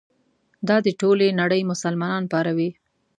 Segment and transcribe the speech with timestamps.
[0.67, 2.69] دا د ټولې نړۍ مسلمانان پاروي.